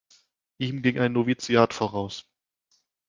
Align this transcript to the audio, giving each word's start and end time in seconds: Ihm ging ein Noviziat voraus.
Ihm 0.57 0.81
ging 0.81 0.97
ein 0.97 1.13
Noviziat 1.13 1.75
voraus. 1.75 2.25